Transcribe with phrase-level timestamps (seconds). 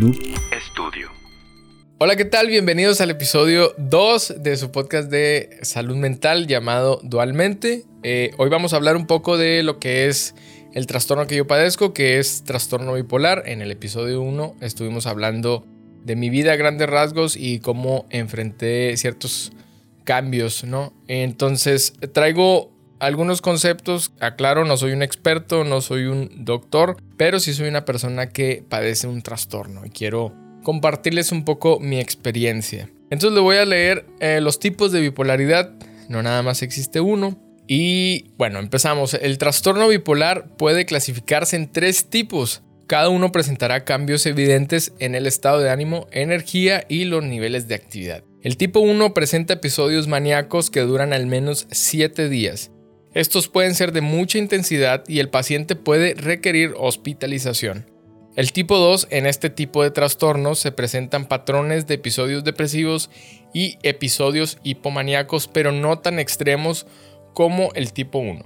[0.00, 0.16] Noob
[0.72, 1.10] Studio.
[1.98, 2.46] Hola, ¿qué tal?
[2.46, 7.84] Bienvenidos al episodio 2 de su podcast de salud mental llamado Dualmente.
[8.02, 10.34] Eh, hoy vamos a hablar un poco de lo que es
[10.72, 13.42] el trastorno que yo padezco, que es trastorno bipolar.
[13.44, 15.66] En el episodio 1 estuvimos hablando
[16.02, 19.52] de mi vida a grandes rasgos y cómo enfrenté ciertos
[20.04, 20.94] cambios, ¿no?
[21.08, 27.54] Entonces traigo algunos conceptos, aclaro, no soy un experto, no soy un doctor, pero sí
[27.54, 32.90] soy una persona que padece un trastorno y quiero compartirles un poco mi experiencia.
[33.10, 35.72] Entonces le voy a leer eh, los tipos de bipolaridad,
[36.08, 37.38] no nada más existe uno.
[37.66, 39.14] Y bueno, empezamos.
[39.14, 42.62] El trastorno bipolar puede clasificarse en tres tipos.
[42.86, 47.76] Cada uno presentará cambios evidentes en el estado de ánimo, energía y los niveles de
[47.76, 48.24] actividad.
[48.42, 52.72] El tipo 1 presenta episodios maníacos que duran al menos 7 días.
[53.12, 57.90] Estos pueden ser de mucha intensidad y el paciente puede requerir hospitalización.
[58.36, 63.10] El tipo 2, en este tipo de trastornos se presentan patrones de episodios depresivos
[63.52, 66.86] y episodios hipomaníacos, pero no tan extremos
[67.34, 68.44] como el tipo 1.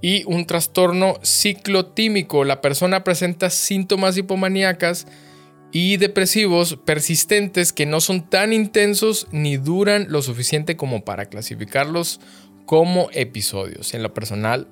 [0.00, 5.06] Y un trastorno ciclotímico, la persona presenta síntomas hipomaníacas
[5.72, 12.20] y depresivos persistentes que no son tan intensos ni duran lo suficiente como para clasificarlos
[12.70, 13.94] como episodios.
[13.94, 14.68] En lo personal,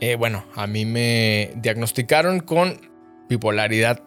[0.00, 2.78] eh, bueno, a mí me diagnosticaron con
[3.30, 4.02] bipolaridad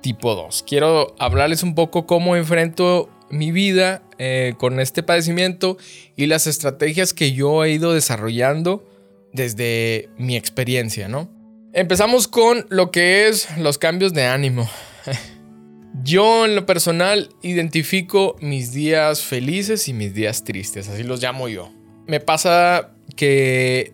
[0.00, 0.64] tipo 2.
[0.66, 5.78] Quiero hablarles un poco cómo enfrento mi vida eh, con este padecimiento
[6.16, 8.84] y las estrategias que yo he ido desarrollando
[9.32, 11.30] desde mi experiencia, ¿no?
[11.72, 14.68] Empezamos con lo que es los cambios de ánimo.
[16.02, 21.48] Yo en lo personal identifico mis días felices y mis días tristes, así los llamo
[21.48, 21.75] yo
[22.06, 23.92] me pasa que,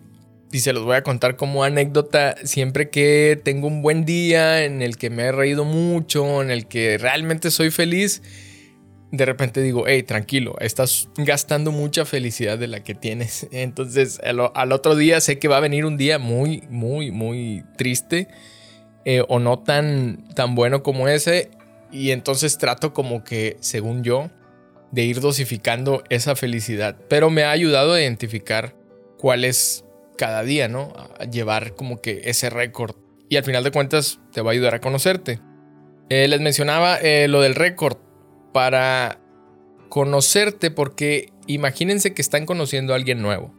[0.51, 4.81] y se los voy a contar como anécdota, siempre que tengo un buen día en
[4.81, 8.21] el que me he reído mucho, en el que realmente soy feliz,
[9.13, 13.47] de repente digo, hey, tranquilo, estás gastando mucha felicidad de la que tienes.
[13.51, 18.27] Entonces al, otro día sé que va a venir un día muy, muy, muy triste
[19.05, 21.51] eh, o no tan, tan bueno como ese.
[21.91, 24.31] Y entonces trato como que, según yo,
[24.93, 28.75] de ir dosificando esa felicidad, pero me ha ayudado a identificar
[29.17, 29.85] cuál es
[30.17, 30.93] cada día, ¿no?
[31.19, 32.95] A llevar como que ese récord
[33.27, 35.39] y al final de cuentas te va a ayudar a conocerte.
[36.09, 37.97] Eh, les mencionaba eh, lo del récord
[38.53, 39.19] para
[39.89, 43.51] conocerte porque imagínense que están conociendo a alguien nuevo.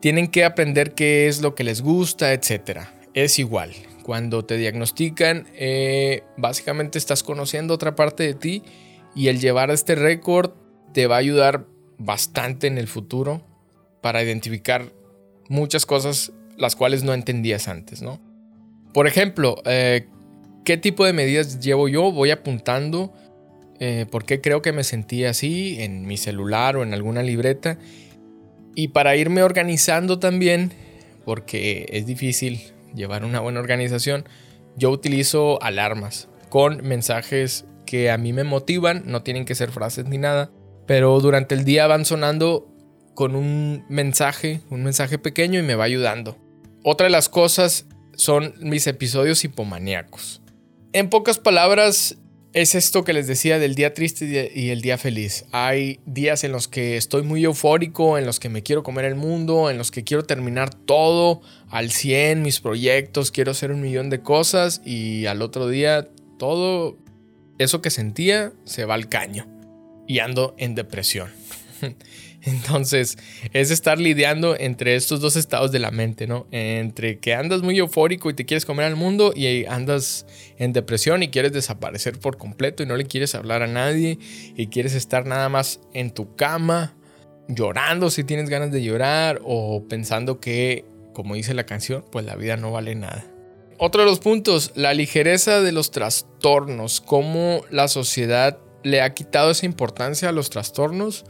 [0.00, 2.80] Tienen que aprender qué es lo que les gusta, etc.
[3.12, 3.72] Es igual.
[4.04, 8.62] Cuando te diagnostican, eh, básicamente estás conociendo otra parte de ti
[9.14, 10.61] y el llevar este récord
[10.92, 11.66] te va a ayudar
[11.98, 13.42] bastante en el futuro
[14.00, 14.92] para identificar
[15.48, 18.20] muchas cosas las cuales no entendías antes, ¿no?
[18.92, 20.06] Por ejemplo, eh,
[20.64, 22.12] ¿qué tipo de medidas llevo yo?
[22.12, 23.12] Voy apuntando
[23.80, 27.78] eh, por qué creo que me sentía así en mi celular o en alguna libreta.
[28.74, 30.72] Y para irme organizando también,
[31.24, 32.60] porque es difícil
[32.94, 34.24] llevar una buena organización,
[34.76, 40.06] yo utilizo alarmas con mensajes que a mí me motivan, no tienen que ser frases
[40.06, 40.50] ni nada,
[40.86, 42.68] pero durante el día van sonando
[43.14, 46.38] con un mensaje, un mensaje pequeño y me va ayudando.
[46.82, 50.42] Otra de las cosas son mis episodios hipomaníacos.
[50.92, 52.18] En pocas palabras,
[52.52, 55.46] es esto que les decía del día triste y el día feliz.
[55.52, 59.14] Hay días en los que estoy muy eufórico, en los que me quiero comer el
[59.14, 64.10] mundo, en los que quiero terminar todo al 100, mis proyectos, quiero hacer un millón
[64.10, 66.98] de cosas y al otro día todo
[67.58, 69.51] eso que sentía se va al caño
[70.12, 71.30] y ando en depresión.
[72.42, 73.16] Entonces,
[73.54, 76.46] es estar lidiando entre estos dos estados de la mente, ¿no?
[76.50, 80.26] Entre que andas muy eufórico y te quieres comer al mundo y andas
[80.58, 84.18] en depresión y quieres desaparecer por completo y no le quieres hablar a nadie
[84.54, 86.94] y quieres estar nada más en tu cama
[87.48, 90.84] llorando si tienes ganas de llorar o pensando que,
[91.14, 93.24] como dice la canción, pues la vida no vale nada.
[93.78, 99.50] Otro de los puntos, la ligereza de los trastornos, cómo la sociedad le ha quitado
[99.50, 101.24] esa importancia a los trastornos.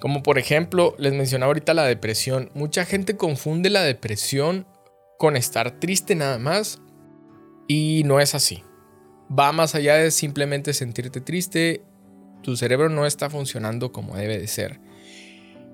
[0.00, 2.50] Como por ejemplo, les mencionaba ahorita la depresión.
[2.54, 4.66] Mucha gente confunde la depresión
[5.18, 6.80] con estar triste nada más.
[7.68, 8.64] Y no es así.
[9.30, 11.84] Va más allá de simplemente sentirte triste.
[12.42, 14.80] Tu cerebro no está funcionando como debe de ser.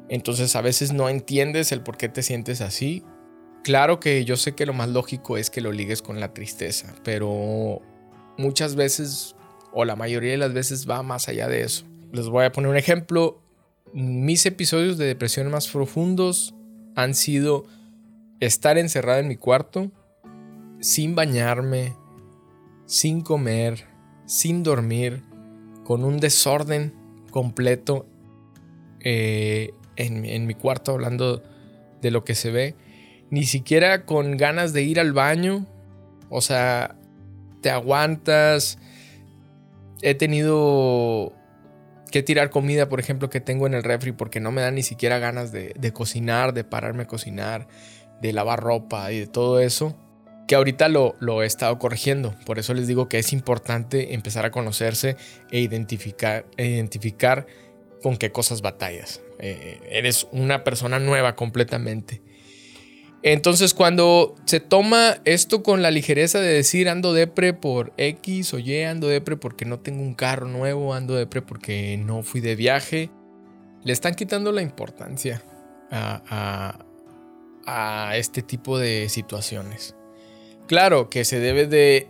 [0.08, 3.04] Entonces a veces no entiendes el por qué te sientes así.
[3.64, 6.94] Claro que yo sé que lo más lógico es que lo ligues con la tristeza,
[7.02, 7.80] pero
[8.38, 9.35] muchas veces
[9.78, 11.84] o la mayoría de las veces va más allá de eso.
[12.10, 13.42] Les voy a poner un ejemplo.
[13.92, 16.54] Mis episodios de depresión más profundos
[16.94, 17.66] han sido
[18.40, 19.92] estar encerrado en mi cuarto,
[20.80, 21.94] sin bañarme,
[22.86, 23.84] sin comer,
[24.24, 25.22] sin dormir,
[25.84, 26.94] con un desorden
[27.30, 28.06] completo
[29.00, 31.42] eh, en mi cuarto hablando
[32.00, 32.76] de lo que se ve,
[33.28, 35.66] ni siquiera con ganas de ir al baño,
[36.30, 36.96] o sea,
[37.60, 38.78] te aguantas.
[40.02, 41.32] He tenido
[42.10, 44.82] que tirar comida, por ejemplo, que tengo en el refri porque no me da ni
[44.82, 47.66] siquiera ganas de, cocinar, de pararme a cocinar,
[48.20, 49.96] de lavar ropa y de todo eso.
[50.46, 52.34] Que ahorita lo, lo, he estado corrigiendo.
[52.44, 55.16] Por eso les digo que es importante empezar a conocerse
[55.50, 57.46] e identificar, e identificar
[58.00, 59.20] con qué cosas batallas.
[59.40, 62.22] Eh, eres una persona nueva completamente.
[63.28, 68.60] Entonces, cuando se toma esto con la ligereza de decir ando depre por X o
[68.60, 72.54] Y, ando depre porque no tengo un carro nuevo, ando depre porque no fui de
[72.54, 73.10] viaje,
[73.82, 75.42] le están quitando la importancia
[75.90, 76.78] a,
[78.14, 79.96] este tipo de situaciones.
[80.68, 82.06] Claro que se debe de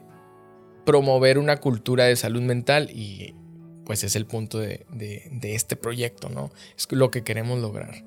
[0.84, 3.34] promover una cultura de salud mental y
[3.86, 6.50] pues es el punto de, de este proyecto, ¿no?
[6.76, 8.04] Es lo que queremos lograr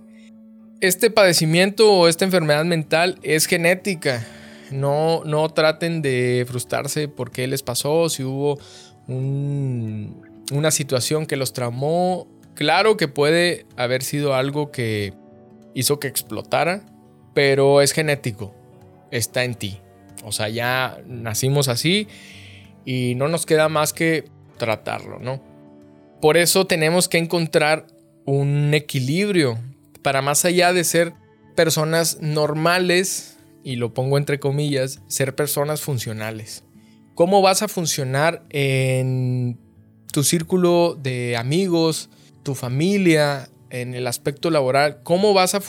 [0.81, 4.25] este padecimiento o esta enfermedad mental es genética.
[4.71, 8.59] No, no traten de frustrarse por qué les pasó, si hubo
[9.07, 12.27] una situación que los traumó.
[12.53, 15.13] Claro que puede haber sido algo que
[15.73, 16.85] hizo que explotara,
[17.33, 18.53] pero es genético,
[19.11, 19.79] está en ti.
[20.23, 22.07] O sea, ya nacimos así
[22.85, 24.25] y no nos queda más que
[24.57, 25.41] tratarlo, ¿no?
[26.21, 27.87] Por eso tenemos que encontrar
[28.25, 29.57] un equilibrio
[30.01, 31.13] para más allá de ser
[31.55, 36.63] personas normales, y lo pongo entre comillas, ser personas funcionales.
[37.15, 39.59] ¿Cómo vas a funcionar en
[40.13, 42.09] tu círculo de amigos,
[42.43, 45.01] tu familia, en el aspecto laboral?
[45.03, 45.61] ¿Cómo vas a,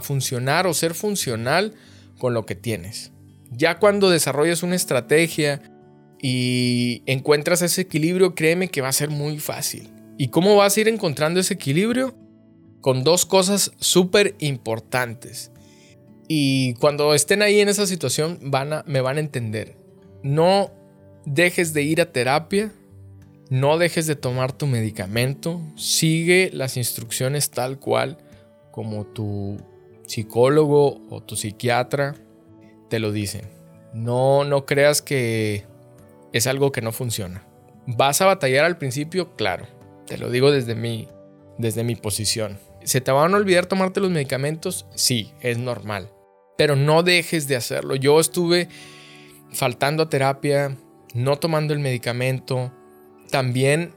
[0.00, 1.74] funcionar o ser funcional
[2.18, 3.12] con lo que tienes?
[3.50, 5.62] Ya cuando desarrollas una estrategia
[6.20, 9.90] y encuentras ese equilibrio, créeme que va a ser muy fácil.
[10.18, 12.14] ¿Y cómo vas a ir encontrando ese equilibrio?
[12.86, 15.50] Con dos cosas súper importantes.
[16.28, 19.76] Y cuando estén ahí en esa situación me van a entender.
[20.22, 20.70] No
[21.24, 22.70] dejes de ir a terapia,
[23.50, 28.18] no dejes de tomar tu medicamento, sigue las instrucciones tal cual
[28.70, 29.56] como tu
[30.06, 32.14] psicólogo o tu psiquiatra
[32.88, 33.48] te lo dicen.
[33.94, 35.64] No, no creas que
[36.32, 37.44] es algo que no funciona.
[37.88, 39.34] ¿Vas a batallar al principio?
[39.34, 39.66] Claro,
[40.06, 41.08] te lo digo desde mi,
[41.58, 42.64] desde mi posición.
[42.86, 44.86] ¿Se te van a olvidar tomarte los medicamentos?
[44.94, 46.08] Sí, es normal.
[46.56, 47.96] Pero no dejes de hacerlo.
[47.96, 48.68] Yo estuve
[49.50, 50.76] faltando a terapia,
[51.12, 52.72] no tomando el medicamento.
[53.28, 53.92] También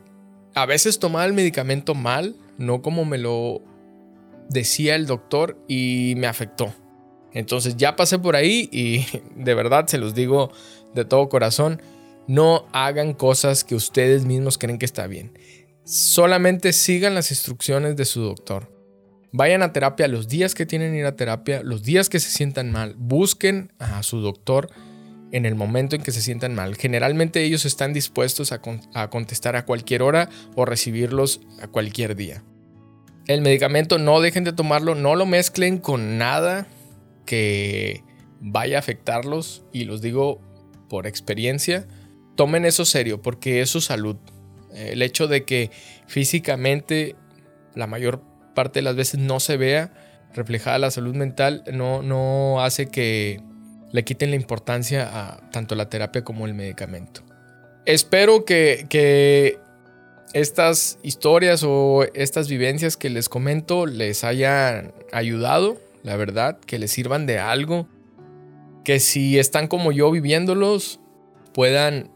[0.55, 3.61] a veces tomaba el medicamento mal, no como me lo
[4.49, 6.73] decía el doctor y me afectó.
[7.31, 9.05] Entonces ya pasé por ahí y
[9.35, 10.51] de verdad se los digo
[10.95, 11.79] de todo corazón,
[12.25, 15.37] no hagan cosas que ustedes mismos creen que está bien.
[15.83, 18.78] Solamente sigan las instrucciones de su doctor.
[19.31, 22.71] Vayan a terapia los días que tienen ir a terapia, los días que se sientan
[22.71, 22.95] mal.
[22.97, 24.69] Busquen a su doctor
[25.31, 26.75] en el momento en que se sientan mal.
[26.75, 28.61] Generalmente ellos están dispuestos a,
[29.09, 32.43] contestar a cualquier hora o recibirlos a cualquier día.
[33.27, 36.67] El medicamento no dejen de tomarlo, no lo mezclen con nada
[37.27, 38.03] que
[38.41, 40.41] vaya a afectarlos y los digo
[40.89, 41.87] por experiencia.
[42.35, 44.15] Tomen eso serio porque es su salud.
[44.73, 45.69] El hecho de que
[46.07, 47.15] físicamente
[47.75, 49.91] la mayor parte de las veces no se vea
[50.33, 53.41] reflejada la salud mental, no, no hace que
[53.91, 57.21] le quiten la importancia a tanto la terapia como el medicamento.
[57.85, 59.57] Espero que, que
[60.33, 66.91] estas historias o estas vivencias que les comento les hayan ayudado, la verdad, que les
[66.91, 67.87] sirvan de algo,
[68.83, 70.99] que si están como yo viviéndolos,
[71.53, 72.11] puedan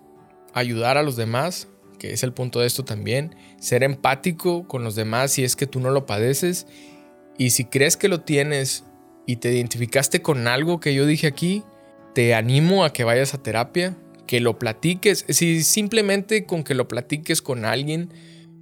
[0.53, 1.67] ayudar a los demás,
[2.03, 5.67] que es el punto de esto también, ser empático con los demás si es que
[5.67, 6.67] tú no lo padeces
[7.37, 8.83] y si crees que lo tienes
[9.25, 11.63] y te identificaste con algo que yo dije aquí,
[12.13, 13.95] te animo a que vayas a terapia,
[14.27, 18.09] que lo platiques, si simplemente con que lo platiques con alguien,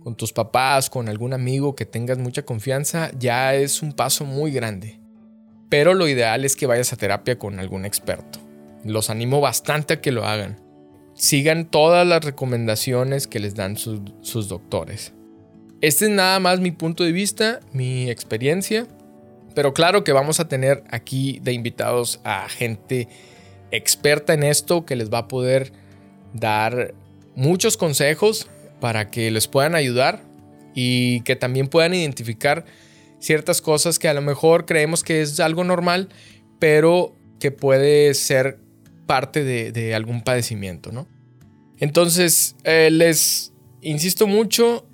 [0.04, 4.52] con tus papás, con algún amigo que tengas mucha confianza, ya es un paso muy
[4.52, 5.00] grande.
[5.68, 8.38] Pero lo ideal es que vayas a terapia con algún experto.
[8.86, 10.71] Los animo bastante a que lo hagan
[11.22, 15.13] sigan todas las recomendaciones que les dan sus, doctores.
[15.80, 18.88] Este es nada más mi punto de vista, mi experiencia,
[19.54, 23.08] pero claro que vamos a tener aquí de invitados a gente
[23.70, 25.74] experta en esto que les va a poder
[26.34, 26.96] dar
[27.36, 28.48] muchos consejos
[28.80, 30.24] para que les puedan ayudar
[30.74, 32.66] y que también puedan identificar
[33.20, 36.10] ciertas cosas que a lo mejor creemos que es algo normal,
[36.58, 38.61] pero que puede ser
[39.12, 41.06] parte de, algún padecimiento, ¿no?
[41.80, 43.51] Entonces, eh, les
[43.82, 44.86] insisto mucho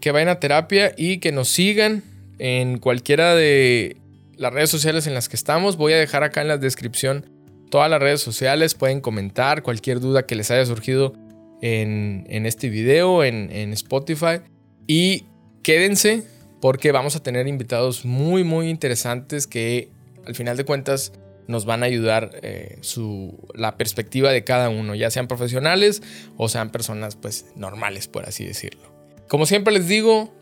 [0.00, 2.02] que vayan a terapia y que nos sigan
[2.38, 3.98] en cualquiera de
[4.38, 5.76] las redes sociales en las que estamos.
[5.76, 7.26] Voy a dejar acá en la descripción
[7.70, 8.72] todas las redes sociales.
[8.72, 11.12] Pueden comentar cualquier duda que les haya surgido
[11.60, 14.40] en, este video, en, en Spotify.
[14.86, 15.26] Y
[15.62, 16.22] quédense
[16.62, 19.90] porque vamos a tener invitados muy, muy interesantes que
[20.26, 21.12] al final de cuentas
[21.48, 26.02] nos van a ayudar eh, su, la perspectiva de cada uno, ya sean profesionales
[26.36, 28.92] o sean personas pues normales, por así decirlo.
[29.28, 30.32] Como siempre les digo,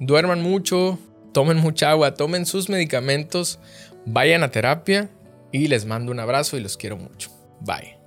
[0.00, 0.98] duerman mucho,
[1.32, 3.60] tomen mucha agua, tomen sus medicamentos,
[4.04, 5.08] vayan a terapia
[5.52, 7.30] y les mando un abrazo y los quiero mucho.
[7.60, 7.99] Bye.